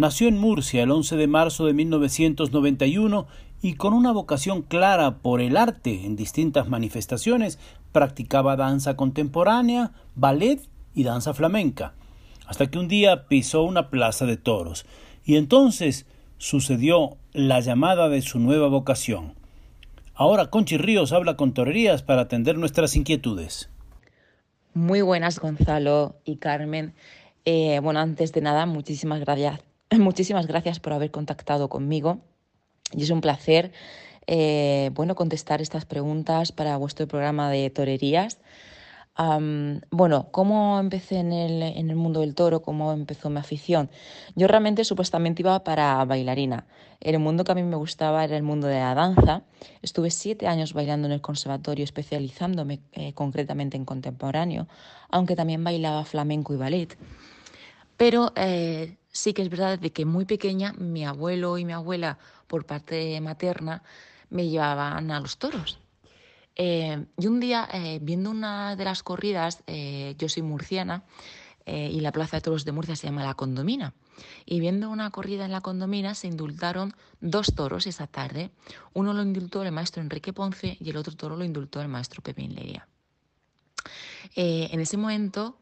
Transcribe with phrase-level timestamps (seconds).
[0.00, 3.26] Nació en Murcia el 11 de marzo de 1991
[3.60, 7.58] y con una vocación clara por el arte en distintas manifestaciones,
[7.92, 11.92] practicaba danza contemporánea, ballet y danza flamenca,
[12.46, 14.86] hasta que un día pisó una plaza de toros,
[15.22, 16.06] y entonces
[16.38, 19.34] sucedió la llamada de su nueva vocación.
[20.14, 23.68] Ahora Conchi Ríos habla con torerías para atender nuestras inquietudes.
[24.72, 26.94] Muy buenas, Gonzalo y Carmen.
[27.44, 29.60] Eh, bueno, antes de nada, muchísimas gracias,
[29.98, 32.18] muchísimas gracias por haber contactado conmigo.
[32.92, 33.72] Y es un placer
[34.26, 38.38] eh, bueno, contestar estas preguntas para vuestro programa de torerías.
[39.90, 42.62] bueno, ¿cómo empecé en el, en el, mundo del toro?
[42.62, 43.90] ¿Cómo empezó mi afición?
[44.36, 46.66] Yo realmente supuestamente iba para bailarina.
[47.00, 49.42] El mundo que a mí me gustaba era el mundo de la danza.
[49.82, 54.68] Estuve siete años bailando en el conservatorio, especializándome eh, concretamente en contemporáneo,
[55.10, 56.96] aunque también bailaba flamenco y ballet.
[57.96, 62.18] Pero eh, sí que es verdad de que muy pequeña mi abuelo y mi abuela
[62.46, 63.82] por parte materna
[64.30, 65.78] me llevaban a los toros.
[66.56, 71.04] Eh, y un día, eh, viendo una de las corridas, eh, yo soy murciana
[71.66, 73.94] y la plaza de toros de Murcia se llama La Condomina.
[74.44, 78.50] Y viendo una corrida en La Condomina se indultaron dos toros esa tarde.
[78.92, 82.22] Uno lo indultó el maestro Enrique Ponce y el otro toro lo indultó el maestro
[82.22, 82.88] Pepe Inleria.
[84.34, 85.58] en ese momento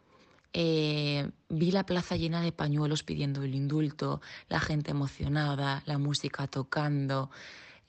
[0.52, 7.30] vi la plaza llena de pañuelos pidiendo el indulto, la gente emocionada, la música tocando.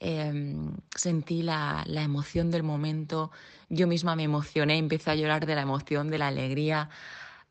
[0.02, 3.30] Em, sentí la, emoción del momento,
[3.68, 6.88] yo misma me emocioné, empecé a llorar de la emoción, de la alegría,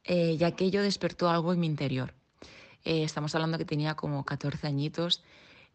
[0.04, 2.16] eh, y aquello despertó algo en mi interior.
[2.86, 5.24] Eh, estamos hablando que tenía como 14 añitos,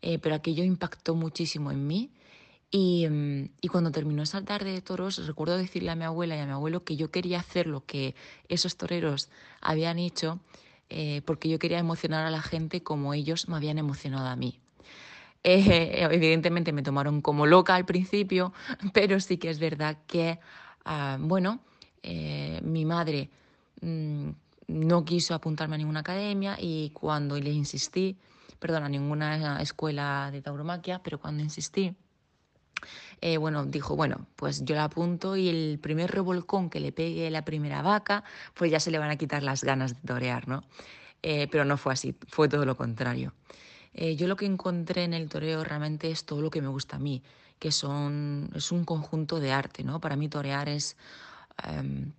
[0.02, 2.10] eh, pero aquello impactó muchísimo en mí.
[2.76, 6.40] Y, em, y, cuando terminó esa tarde de toros, recuerdo decirle a mi abuela y
[6.40, 8.16] a mi abuelo que yo quería hacer lo que
[8.48, 9.28] esos toreros
[9.60, 10.40] habían hecho,
[11.24, 14.60] porque yo quería emocionar a la gente como ellos me habían emocionado a mí.
[15.44, 18.52] Eh, evidentemente me tomaron como loca al principio,
[18.92, 20.40] pero sí que es verdad que,
[20.84, 21.60] ah, bueno,
[22.02, 23.30] eh, mi madre
[23.82, 24.30] mm,
[24.68, 28.16] no quiso apuntarme a ninguna academia y cuando le insistí,
[28.58, 31.94] perdón, a ninguna escuela de tauromaquia, pero cuando insistí,
[33.20, 37.30] eh, bueno, dijo, bueno, pues yo la apunto y el primer revolcón que le pegue
[37.30, 38.24] la primera vaca,
[38.54, 40.64] pues ya se le van a quitar las ganas de torear, ¿no?
[41.22, 43.32] pero no fue así, fue todo lo contrario.
[43.94, 46.96] Eh, yo lo que encontré en el toreo realmente es todo lo que me gusta
[46.96, 47.22] a mí,
[47.60, 50.00] que son, es un conjunto de arte, ¿no?
[50.00, 50.96] Para mí torear es,
[51.62, 52.12] em,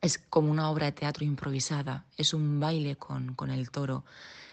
[0.00, 4.04] es como una obra de teatro improvisada, es un baile con, con el toro,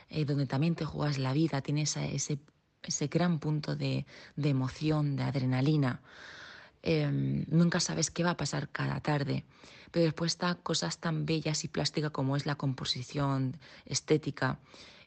[0.09, 2.39] eh, donde también te juegas la vida, tienes ese,
[2.83, 6.01] ese gran punto de, de emoción, de adrenalina.
[6.81, 9.43] Em, nunca sabes qué va a pasar cada tarde,
[9.91, 14.59] pero después está cosas tan bellas y plásticas como es la composición estética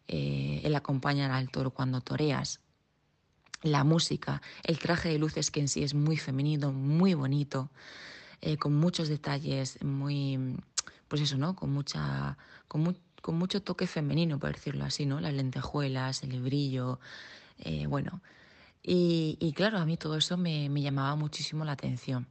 [0.09, 2.60] eh, el acompañar al toro cuando toreas,
[3.62, 7.71] la música, el traje de luces que en sí es muy femenino, muy bonito,
[8.41, 10.56] eh, con muchos detalles, muy,
[11.06, 11.54] pues eso, ¿no?
[11.54, 12.97] Con mucha, con,
[13.28, 15.21] mucho toque femenino, por decirlo así, ¿no?
[15.21, 16.99] Las lentejuelas, el brillo,
[17.59, 18.21] eh, bueno.
[18.85, 22.27] Y, claro, a mí todo eso me, llamaba muchísimo la atención.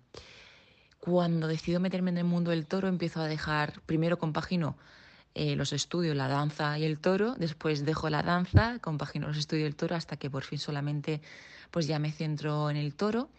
[0.99, 4.77] Cuando decido meterme en el mundo del toro, empiezo a dejar, primero compagino
[5.33, 9.63] eh, los estudios, la danza y el toro, después dejo la danza, compagino los estudios
[9.63, 11.21] y el toro hasta que por fin solamente
[11.71, 13.29] pues ya me centro en el toro.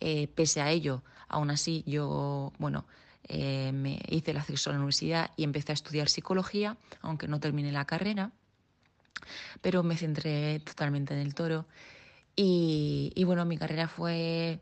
[0.00, 2.84] Eh, pese a ello, aún así yo, bueno,
[3.30, 7.72] me hice el acceso a la universidad y empecé a estudiar psicología, aunque no terminé
[7.72, 8.30] la carrera,
[9.60, 11.66] pero me centré totalmente en el toro.
[12.40, 14.60] Y, bueno, mi carrera fue,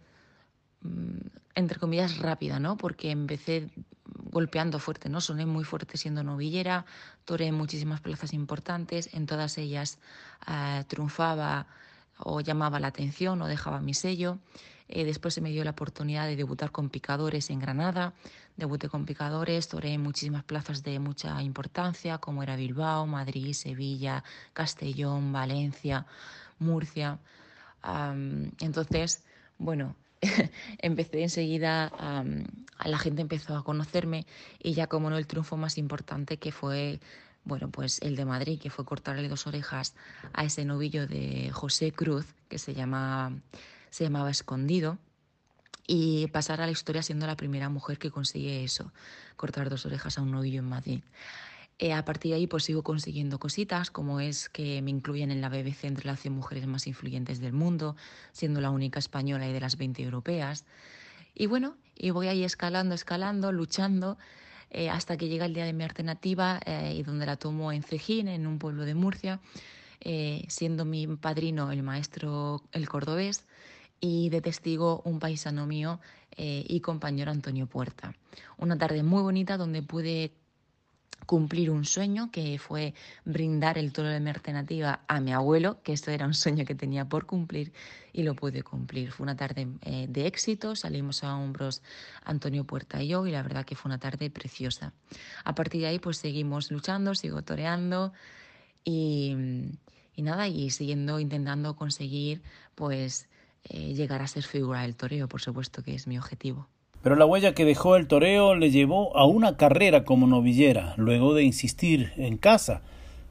[0.81, 1.19] mm,
[1.55, 2.79] entre comillas, rápida, ¿no?
[2.79, 3.71] Porque empecé
[4.05, 5.21] golpeando fuerte, ¿no?
[5.21, 6.87] Soné muy fuerte siendo novillera,
[7.25, 9.99] toré en muchísimas plazas importantes, en todas ellas
[10.49, 11.67] eh, triunfaba
[12.19, 14.39] o llamaba la atención o dejaba mi sello.
[14.89, 18.15] Eh, después se me dio la oportunidad de debutar con picadores en Granada.
[18.57, 24.25] Debuté con picadores, toré en muchísimas plazas de mucha importancia, como era Bilbao, Madrid, Sevilla,
[24.53, 26.07] Castellón, Valencia,
[26.59, 27.19] Murcia.
[28.61, 29.23] entonces,
[29.59, 29.95] bueno,
[30.79, 31.93] empecé enseguida,
[32.85, 34.27] la gente empezó a conocerme
[34.59, 36.99] y ya como no el triunfo más importante que fue
[37.47, 39.95] bueno, pues el de Madrid, que fue cortarle dos orejas
[40.33, 43.33] a ese novillo de José Cruz, que se, llama,
[43.91, 44.99] se llamaba Escondido,
[45.87, 48.93] y pasar a la historia siendo la primera mujer que consigue eso,
[49.37, 51.01] cortar dos orejas a un novillo en Madrid.
[51.79, 55.43] Eh, a partir de ahí pues sigo consiguiendo cositas, como es que me incluyen en
[55.43, 57.97] la BBC entre las 100 mujeres más influyentes del mundo,
[58.33, 60.65] siendo la única española y de las 20 europeas.
[61.35, 64.17] Y bueno, y voy ahí escalando, escalando, luchando,
[64.71, 67.83] eh, hasta que llega el día de mi alternativa eh, y donde la tomo en
[67.83, 69.41] Cejín, en un pueblo de Murcia,
[70.49, 73.45] siendo mi padrino el maestro el cordobés
[74.01, 76.01] y de testigo un paisano mío
[76.39, 78.15] y compañero Antonio Puerta.
[78.59, 80.33] Una tarde muy bonita donde pude
[81.27, 82.95] cumplir un sueño que fue
[83.25, 86.75] brindar el toro de mi alternativa a mi abuelo, que esto era un sueño que
[86.75, 87.73] tenía por cumplir
[88.13, 89.11] y lo pude cumplir.
[89.11, 91.83] Fue una tarde eh, de éxito, salimos a hombros
[92.25, 94.93] Antonio Puerta y yo y la verdad que fue una tarde preciosa.
[95.45, 98.13] A partir de ahí pues seguimos luchando, sigo toreando
[98.85, 99.35] y,
[100.17, 102.43] nada, y siguiendo intentando conseguir
[102.77, 103.29] pues
[103.69, 106.69] eh, llegar a ser figura del toreo, por supuesto que es mi objetivo
[107.07, 111.35] pero la huella que dejó el toreo le llevó a una carrera como novillera, luego
[111.35, 112.83] de insistir en casa,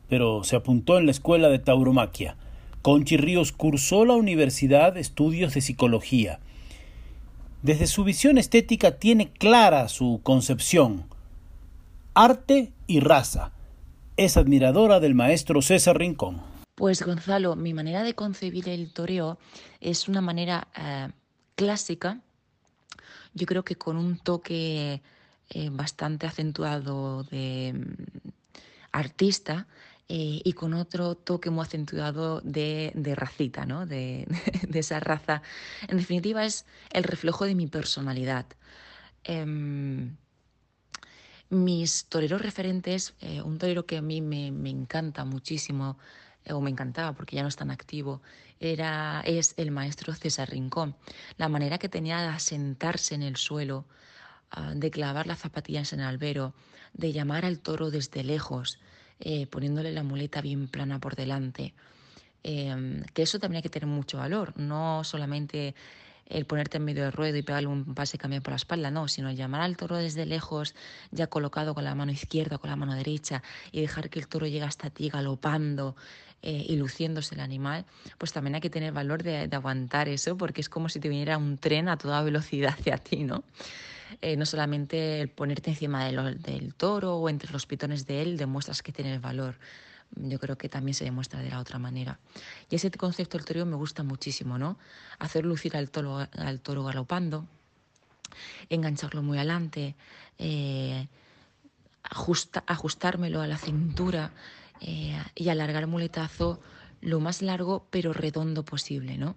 [0.08, 2.38] pero se apuntó en la escuela de tauromaquia.
[2.82, 6.40] Conchi Ríos cursó la Universidad Estudios de Psicología.
[7.64, 11.04] Desde su visión estética tiene clara su concepción.
[12.14, 13.52] Arte y raza.
[14.16, 16.55] Es admiradora del maestro César Rincón.
[16.76, 19.38] Pues Gonzalo, mi manera de concebir el toreo
[19.80, 21.10] es una manera eh,
[21.56, 22.22] clásica
[23.36, 25.02] yo creo que con un toque
[25.50, 28.30] eh, bastante acentuado de mm,
[28.94, 29.68] artista
[30.08, 33.86] eh, y con otro toque muy acentuado de, racita, ¿no?
[33.86, 34.26] De,
[34.74, 35.42] esa raza.
[35.88, 38.46] En definitiva, es el reflejo de mi personalidad.
[39.24, 40.16] Em,
[41.50, 43.14] mis toreros referentes,
[43.44, 45.98] un torero que a mí me encanta muchísimo,
[46.50, 48.22] o me encantaba porque ya no es tan activo,
[48.60, 50.96] era, es el maestro César Rincón.
[51.38, 53.86] La manera que tenía de asentarse en el suelo,
[54.52, 56.54] ah, de clavar las zapatillas en el albero,
[56.94, 58.80] de llamar al toro desde lejos,
[59.20, 61.74] eh, poniéndole la muleta bien plana por delante.
[62.44, 65.74] Em, que eso también hay que tener mucho valor, no solamente
[66.28, 69.08] el ponerte en medio del ruedo y pegarle un pase cambio por la espalda, no,
[69.08, 70.74] sino llamar al toro desde lejos,
[71.12, 74.48] ya colocado con la mano izquierda con la mano derecha, y dejar que el toro
[74.48, 75.96] llegue hasta ti galopando,
[76.48, 77.86] eh, y luciéndose el animal,
[78.20, 81.40] pues también hay que tener valor de, aguantar eso, porque es como si te viniera
[81.40, 83.44] un tren a toda velocidad hacia ti, ¿no?
[84.22, 88.84] Eh, no solamente el ponerte encima del toro o entre los pitones de él demuestras
[88.84, 89.56] que tienes valor.
[90.12, 92.20] Yo creo que también se demuestra de la otra manera.
[92.70, 94.78] Y ese concepto del toro me gusta muchísimo, ¿no?
[95.20, 97.46] Hacer lucir al toro, al toro galopando,
[98.70, 99.96] engancharlo muy adelante,
[100.38, 101.08] eh,
[102.04, 104.32] ajustármelo a la cintura,
[104.82, 106.60] eh, y alargar el muletazo
[107.02, 109.36] lo más largo pero redondo posible, ¿no?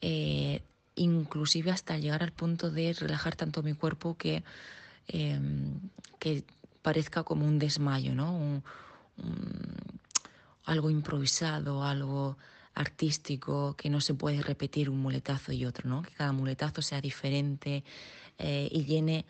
[0.00, 0.62] Eh,
[0.94, 4.44] inclusive hasta llegar al punto de relajar tanto mi cuerpo que,
[5.08, 5.80] em,
[6.18, 6.44] que
[6.82, 8.62] parezca como un desmayo, ¿no?
[10.66, 12.36] Algo improvisado, algo
[12.74, 16.02] artístico, que no se puede repetir un muletazo y otro, ¿no?
[16.02, 17.82] Que cada muletazo sea diferente
[18.38, 19.24] eh, y llene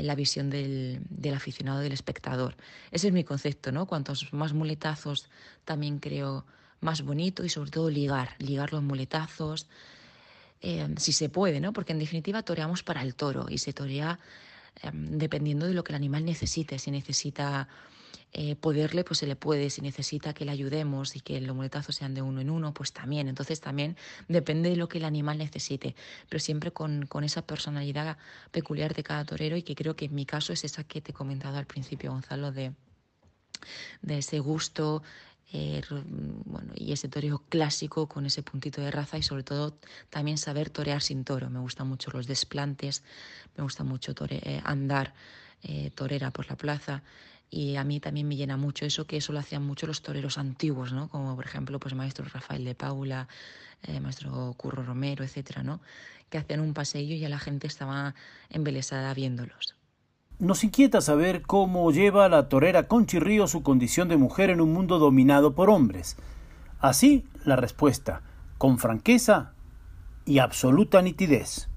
[0.00, 1.00] la visión del,
[1.34, 2.56] aficionado, del espectador.
[2.90, 3.86] Ese es mi concepto, ¿no?
[3.86, 5.28] Cuantos más muletazos
[5.64, 6.46] también creo
[6.80, 9.68] más bonito y sobre todo ligar, ligar los muletazos,
[10.60, 11.72] eh, si se puede, ¿no?
[11.72, 14.18] Porque en definitiva toreamos para el toro y se torea
[14.82, 16.78] eh, dependiendo de lo que el animal necesite.
[16.78, 17.68] Si necesita
[18.34, 19.68] eh, poderle, pues se le puede.
[19.68, 22.92] Si necesita que le ayudemos y que los muletazos sean de uno en uno, pues
[22.92, 23.28] también.
[23.28, 25.94] Entonces también depende de lo que el animal necesite,
[26.30, 28.16] pero siempre con, con esa personalidad
[28.50, 31.10] peculiar de cada torero y que creo que en mi caso es esa que te
[31.10, 32.72] he comentado al principio, Gonzalo, de,
[34.00, 35.02] de ese gusto.
[35.54, 35.82] Eh,
[36.46, 39.76] bueno, y ese toreo clásico con ese puntito de raza y sobre todo
[40.08, 41.50] también saber torear sin toro.
[41.50, 43.02] Me gustan mucho los desplantes,
[43.58, 45.12] me gusta mucho eh, andar
[45.94, 47.04] torera por la plaza
[47.54, 50.38] y a mí también me llena mucho eso, que eso lo hacían mucho los toreros
[50.38, 51.08] antiguos, ¿no?
[51.08, 53.28] Como por ejemplo, pues maestro Rafael de Paula,
[53.82, 55.82] eh, maestro Curro Romero, etcétera, ¿no?
[56.30, 58.14] Que hacían un paseo y a la gente estaba
[58.48, 59.76] embelesada viéndolos.
[60.38, 64.72] Nos inquieta saber cómo lleva la torera Conchi Río su condición de mujer en un
[64.72, 66.16] mundo dominado por hombres.
[66.80, 68.22] Así, la respuesta,
[68.56, 69.52] con franqueza
[70.24, 71.68] y absoluta nitidez.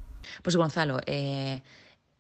[0.42, 1.64] Pues Gonzalo, eh,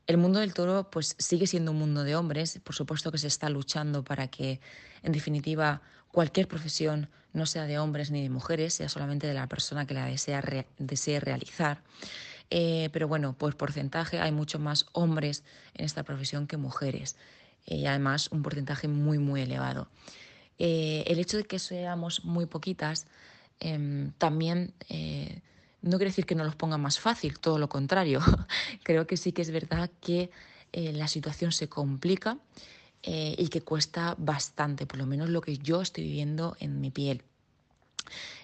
[0.08, 3.28] el mundo del toro pues sigue siendo un mundo de hombres, por supuesto que se
[3.28, 4.60] está luchando para que
[5.04, 5.82] en definitiva
[6.12, 9.94] cualquier profesión no sea de hombres ni de mujeres, sea solamente de la persona que
[9.94, 10.42] la desea
[10.78, 11.82] desee realizar.
[12.50, 15.44] Eh, pero bueno, por porcentaje hay mucho más hombres
[15.74, 17.18] en esta profesión que mujeres.
[17.66, 19.88] y además un porcentaje muy, muy elevado.
[20.60, 23.08] el hecho de que seamos muy poquitas
[23.60, 24.74] em, también
[25.86, 28.20] no quiere decir que no los ponga más fácil, todo lo contrario.
[28.84, 30.32] Creo que sí que es verdad que
[30.74, 32.40] eh, la situación se complica
[33.04, 36.90] eh, y que cuesta bastante, por lo menos lo que yo estoy viviendo en mi
[36.90, 37.22] piel.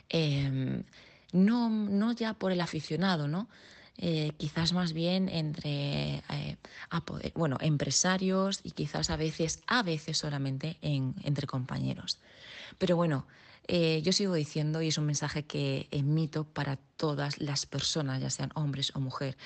[0.10, 0.84] Em,
[1.32, 3.50] no, no ya por el aficionado, ¿no?
[3.98, 6.24] Eh, quizás más bien entre
[7.36, 12.20] bueno, empresarios y quizás a veces, a veces solamente entre compañeros.
[12.78, 13.26] Pero bueno,
[13.68, 18.30] eh, yo sigo diciendo, y es un mensaje que emito para todas las personas, ya
[18.30, 19.38] sean hombres o mujeres,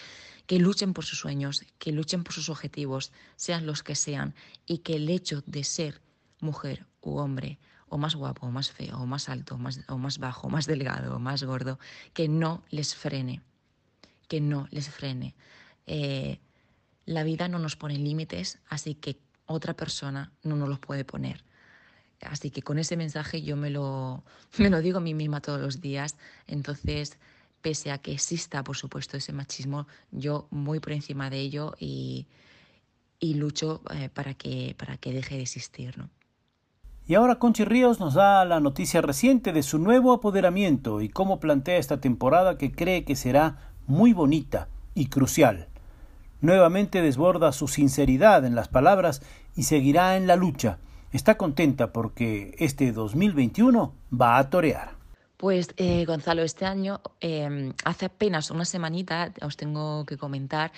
[0.45, 4.79] que luchen por sus sueños, que luchen por sus objetivos, sean los que sean, y
[4.79, 6.01] que el hecho de ser
[6.39, 9.97] mujer u hombre, o más guapo, o más feo, o más alto, o más, o
[9.97, 11.79] más bajo, o más delgado, o más gordo,
[12.13, 13.41] que no les frene,
[14.27, 15.35] que no les frene.
[15.87, 16.39] Eh,
[17.05, 21.43] la vida no nos pone límites, así que otra persona no nos los puede poner.
[22.29, 24.23] Así que con ese mensaje yo me lo,
[24.57, 26.17] me lo digo a mí misma todos los días.
[26.47, 27.17] Entonces,
[27.61, 32.27] pese a que exista, por supuesto, ese machismo, yo muy por encima de ello y,
[33.19, 35.97] y lucho eh, para, que, para que deje de existir.
[35.97, 36.09] ¿no?
[37.07, 41.39] Y ahora Conchi Ríos nos da la noticia reciente de su nuevo apoderamiento y cómo
[41.39, 45.67] plantea esta temporada que cree que será muy bonita y crucial.
[46.41, 49.21] Nuevamente desborda su sinceridad en las palabras
[49.55, 50.79] y seguirá en la lucha
[51.15, 54.95] está contenta porque este 2021 va a torear.
[55.37, 60.71] Pues eh, Gonzalo, este año, em, hace apenas una semanita, os tengo que comentar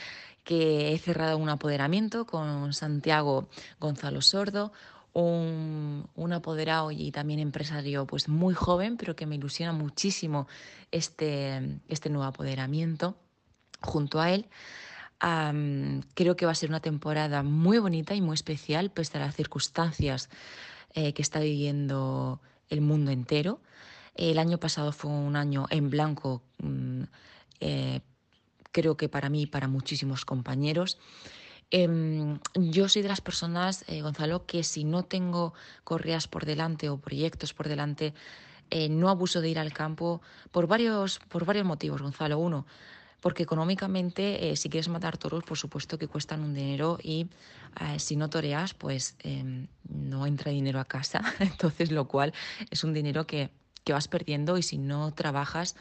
[0.44, 4.72] que he cerrado un apoderamiento con Santiago Gonzalo Sordo,
[5.14, 10.48] un, un, apoderado y también empresario pues muy joven, pero que me ilusiona muchísimo
[10.92, 13.16] este, este nuevo apoderamiento
[13.82, 14.48] junto a él
[15.20, 19.36] creo que va a ser una temporada muy bonita y muy especial, pese a las
[19.36, 20.30] circunstancias
[20.94, 23.60] eh, que está viviendo el mundo entero.
[24.16, 27.04] El año pasado fue un año en blanco, mm,
[27.60, 28.02] eh,
[28.72, 30.98] creo que para mí y para muchísimos compañeros.
[31.70, 36.90] Em, yo soy de las personas, eh, Gonzalo, que si no tengo correas por delante
[36.90, 38.14] o proyectos por delante,
[38.90, 40.22] no abuso de ir al campo
[40.52, 42.38] por varios, por varios motivos, Gonzalo.
[42.38, 42.66] Uno,
[43.28, 47.28] porque económicamente, eh, si quieres matar toros, por supuesto que cuestan un dinero y
[47.82, 52.32] eh, si no toreas, pues em, no entra dinero a casa, entonces lo cual
[52.72, 53.50] es un dinero que,
[53.84, 55.76] que vas perdiendo y si no trabajas,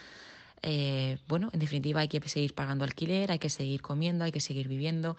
[0.63, 4.41] eh, bueno, en definitiva hay que seguir pagando alquiler, hay que seguir comiendo, hay que
[4.41, 5.17] seguir viviendo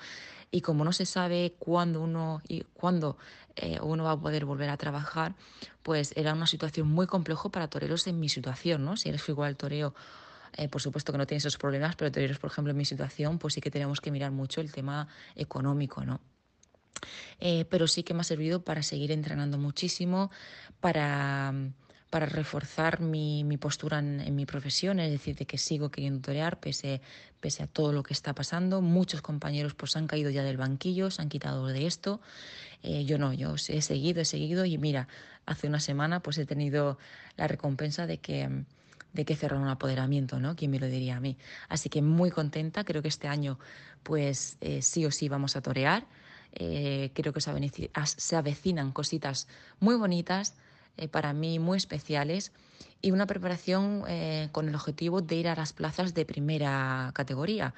[0.52, 3.16] y como no se sabe cuándo uno y cuándo
[3.82, 5.34] uno va a poder volver a trabajar,
[5.82, 8.98] pues era una situación muy compleja para toreros en mi situación, ¿no?
[8.98, 9.96] Si eres igual al toreo
[10.56, 13.40] eh, por supuesto que no tiene esos problemas, pero teneros, por ejemplo, en mi situación,
[13.40, 16.22] pues sí que tenemos que mirar mucho el tema económico, ¿no?
[17.40, 20.32] Eh, pero sí que me ha servido para seguir entrenando muchísimo,
[20.80, 21.54] para,
[22.10, 26.60] para reforzar mi, mi postura en, mi profesión, es decir, de que sigo queriendo torear
[26.60, 27.02] pese,
[27.40, 28.82] pese a todo lo que está pasando.
[28.82, 32.22] Muchos compañeros pues han caído ya del banquillo, se han quitado de esto.
[32.84, 35.08] Eh, yo no, yo he seguido, he seguido y mira,
[35.46, 36.98] hace una semana pues he tenido
[37.36, 38.64] la recompensa de que
[39.18, 40.56] de que cerrar un apoderamiento, ¿no?
[40.56, 41.38] ¿Quién me lo diría a mí?
[41.70, 43.58] Así que muy contenta, creo que este año
[44.04, 46.06] pues eh, sí o sí vamos a torear.
[46.54, 49.48] Eh, creo que se avecinan cositas
[49.80, 50.54] muy bonitas,
[50.98, 52.52] eh, para mí muy especiales,
[53.02, 54.04] y una preparación
[54.52, 57.74] con el objetivo de ir a las plazas de primera categoría.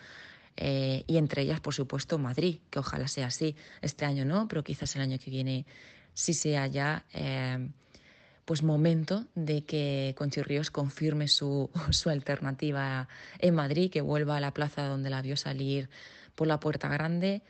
[0.57, 3.55] y entre ellas, por supuesto, Madrid, que ojalá sea así.
[3.81, 5.65] Este año no, pero quizás el año que viene
[6.13, 7.05] sí sea ya
[8.49, 14.39] pues momento de que Conchi Ríos confirme su, su alternativa en Madrid, que vuelva a
[14.39, 15.87] la plaza donde la vio salir
[16.33, 17.43] por la Puerta Grande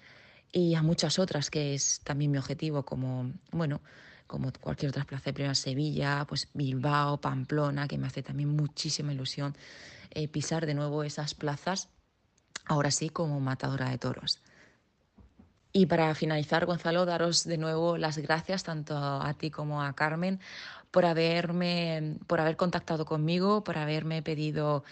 [0.51, 3.79] y a muchas otras, que es también mi objetivo, como, bueno,
[4.27, 9.13] como cualquier otra plaza de primera Sevilla, pues Bilbao, Pamplona, que me hace también muchísima
[9.13, 9.55] ilusión
[10.09, 11.87] eh, pisar de nuevo esas plazas,
[12.65, 14.41] ahora sí como matadora de toros.
[15.79, 20.41] Y para finalizar, Gonzalo, daros de nuevo las gracias tanto a ti como a Carmen
[20.91, 24.83] por haberme, por haber contactado conmigo, por haberme pedido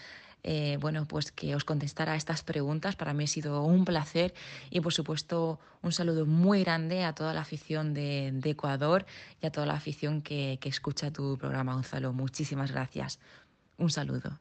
[0.44, 2.96] eh, bueno, pues que os contestara estas preguntas.
[2.96, 4.32] Para mí ha sido un placer
[4.70, 9.04] y, por supuesto, un saludo muy grande a toda la afición de, Ecuador
[9.42, 12.14] y a toda la afición que, que escucha tu programa, Gonzalo.
[12.14, 13.20] Muchísimas gracias.
[13.76, 14.40] Un saludo.